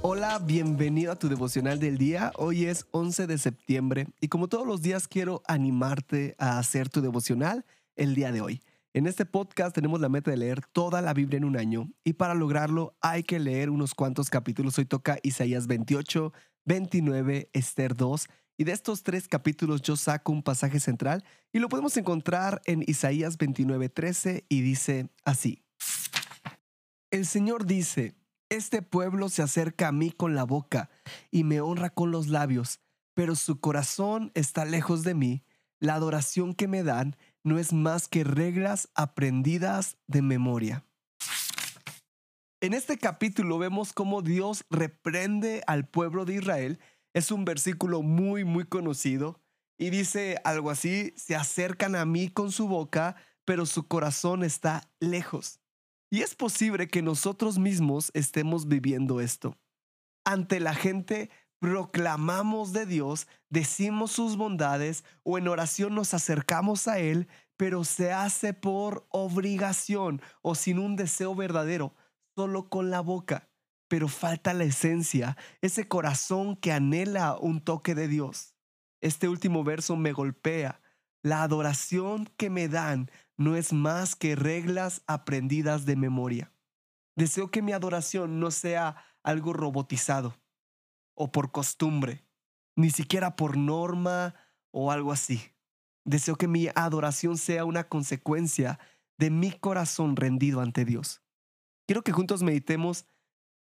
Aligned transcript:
Hola, 0.00 0.38
bienvenido 0.38 1.10
a 1.10 1.18
tu 1.18 1.28
devocional 1.28 1.80
del 1.80 1.98
día. 1.98 2.30
Hoy 2.36 2.66
es 2.66 2.86
11 2.92 3.26
de 3.26 3.36
septiembre 3.36 4.06
y 4.20 4.28
como 4.28 4.46
todos 4.46 4.64
los 4.64 4.80
días 4.80 5.08
quiero 5.08 5.42
animarte 5.48 6.36
a 6.38 6.60
hacer 6.60 6.88
tu 6.88 7.00
devocional 7.00 7.64
el 7.96 8.14
día 8.14 8.30
de 8.30 8.40
hoy. 8.40 8.62
En 8.94 9.08
este 9.08 9.26
podcast 9.26 9.74
tenemos 9.74 10.00
la 10.00 10.08
meta 10.08 10.30
de 10.30 10.36
leer 10.36 10.60
toda 10.72 11.02
la 11.02 11.14
Biblia 11.14 11.38
en 11.38 11.44
un 11.44 11.56
año 11.56 11.90
y 12.04 12.12
para 12.12 12.34
lograrlo 12.34 12.96
hay 13.00 13.24
que 13.24 13.40
leer 13.40 13.70
unos 13.70 13.92
cuantos 13.94 14.30
capítulos. 14.30 14.78
Hoy 14.78 14.84
toca 14.84 15.18
Isaías 15.24 15.66
28, 15.66 16.32
29, 16.64 17.50
Esther 17.52 17.96
2 17.96 18.28
y 18.56 18.64
de 18.64 18.72
estos 18.72 19.02
tres 19.02 19.26
capítulos 19.26 19.82
yo 19.82 19.96
saco 19.96 20.30
un 20.30 20.44
pasaje 20.44 20.78
central 20.78 21.24
y 21.52 21.58
lo 21.58 21.68
podemos 21.68 21.96
encontrar 21.96 22.62
en 22.66 22.84
Isaías 22.86 23.36
29, 23.36 23.88
13 23.88 24.44
y 24.48 24.60
dice 24.60 25.08
así. 25.24 25.64
El 27.10 27.26
Señor 27.26 27.66
dice, 27.66 28.17
este 28.50 28.82
pueblo 28.82 29.28
se 29.28 29.42
acerca 29.42 29.88
a 29.88 29.92
mí 29.92 30.10
con 30.10 30.34
la 30.34 30.44
boca 30.44 30.90
y 31.30 31.44
me 31.44 31.60
honra 31.60 31.90
con 31.90 32.10
los 32.10 32.28
labios, 32.28 32.80
pero 33.14 33.34
su 33.34 33.60
corazón 33.60 34.30
está 34.34 34.64
lejos 34.64 35.02
de 35.02 35.14
mí. 35.14 35.44
La 35.80 35.94
adoración 35.94 36.54
que 36.54 36.66
me 36.66 36.82
dan 36.82 37.16
no 37.44 37.58
es 37.58 37.72
más 37.72 38.08
que 38.08 38.24
reglas 38.24 38.88
aprendidas 38.94 39.96
de 40.06 40.22
memoria. 40.22 40.84
En 42.60 42.74
este 42.74 42.98
capítulo 42.98 43.58
vemos 43.58 43.92
cómo 43.92 44.22
Dios 44.22 44.64
reprende 44.70 45.62
al 45.66 45.86
pueblo 45.86 46.24
de 46.24 46.34
Israel. 46.34 46.80
Es 47.14 47.30
un 47.30 47.44
versículo 47.44 48.02
muy, 48.02 48.44
muy 48.44 48.64
conocido 48.64 49.40
y 49.78 49.90
dice 49.90 50.40
algo 50.42 50.70
así, 50.70 51.12
se 51.16 51.36
acercan 51.36 51.94
a 51.94 52.04
mí 52.04 52.28
con 52.28 52.50
su 52.50 52.66
boca, 52.66 53.14
pero 53.44 53.64
su 53.64 53.86
corazón 53.86 54.42
está 54.42 54.90
lejos. 54.98 55.60
Y 56.10 56.22
es 56.22 56.34
posible 56.34 56.88
que 56.88 57.02
nosotros 57.02 57.58
mismos 57.58 58.10
estemos 58.14 58.66
viviendo 58.66 59.20
esto. 59.20 59.56
Ante 60.24 60.60
la 60.60 60.74
gente 60.74 61.30
proclamamos 61.58 62.72
de 62.72 62.86
Dios, 62.86 63.26
decimos 63.50 64.12
sus 64.12 64.36
bondades 64.36 65.04
o 65.22 65.38
en 65.38 65.48
oración 65.48 65.94
nos 65.94 66.14
acercamos 66.14 66.88
a 66.88 66.98
Él, 66.98 67.28
pero 67.56 67.84
se 67.84 68.12
hace 68.12 68.54
por 68.54 69.06
obligación 69.10 70.22
o 70.42 70.54
sin 70.54 70.78
un 70.78 70.96
deseo 70.96 71.34
verdadero, 71.34 71.94
solo 72.36 72.68
con 72.70 72.90
la 72.90 73.00
boca. 73.00 73.48
Pero 73.88 74.08
falta 74.08 74.54
la 74.54 74.64
esencia, 74.64 75.36
ese 75.60 75.88
corazón 75.88 76.56
que 76.56 76.72
anhela 76.72 77.36
un 77.38 77.60
toque 77.60 77.94
de 77.94 78.06
Dios. 78.06 78.54
Este 79.00 79.28
último 79.28 79.64
verso 79.64 79.96
me 79.96 80.12
golpea. 80.12 80.80
La 81.22 81.42
adoración 81.42 82.30
que 82.36 82.48
me 82.48 82.68
dan 82.68 83.10
no 83.38 83.56
es 83.56 83.72
más 83.72 84.16
que 84.16 84.36
reglas 84.36 85.02
aprendidas 85.06 85.86
de 85.86 85.96
memoria. 85.96 86.52
Deseo 87.16 87.50
que 87.50 87.62
mi 87.62 87.72
adoración 87.72 88.40
no 88.40 88.50
sea 88.50 88.96
algo 89.22 89.52
robotizado 89.52 90.36
o 91.14 91.32
por 91.32 91.50
costumbre, 91.50 92.24
ni 92.76 92.90
siquiera 92.90 93.36
por 93.36 93.56
norma 93.56 94.34
o 94.70 94.92
algo 94.92 95.12
así. 95.12 95.40
Deseo 96.04 96.36
que 96.36 96.48
mi 96.48 96.68
adoración 96.74 97.38
sea 97.38 97.64
una 97.64 97.88
consecuencia 97.88 98.78
de 99.18 99.30
mi 99.30 99.52
corazón 99.52 100.16
rendido 100.16 100.60
ante 100.60 100.84
Dios. 100.84 101.22
Quiero 101.86 102.02
que 102.02 102.12
juntos 102.12 102.42
meditemos, 102.42 103.06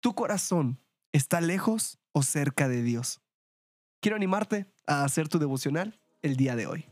¿tu 0.00 0.14
corazón 0.14 0.80
está 1.12 1.40
lejos 1.40 1.98
o 2.12 2.22
cerca 2.22 2.68
de 2.68 2.82
Dios? 2.82 3.20
Quiero 4.00 4.16
animarte 4.16 4.72
a 4.86 5.04
hacer 5.04 5.28
tu 5.28 5.38
devocional 5.38 6.00
el 6.22 6.36
día 6.36 6.56
de 6.56 6.66
hoy. 6.66 6.91